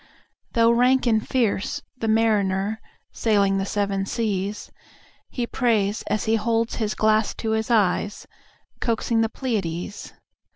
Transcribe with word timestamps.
Though 0.53 0.71
rank 0.71 1.05
and 1.05 1.21
fierce 1.21 1.83
the 1.95 2.07
marinerSailing 2.07 3.59
the 3.59 3.67
seven 3.67 4.07
seas, 4.07 4.71
He 5.29 5.45
prays, 5.45 6.01
as 6.07 6.23
he 6.23 6.37
holds 6.37 6.77
his 6.77 6.95
glass 6.95 7.35
to 7.35 7.51
his 7.51 7.69
eyes, 7.69 8.25
Coaxing 8.79 9.21
the 9.21 9.29
Pleiades. 9.29 10.11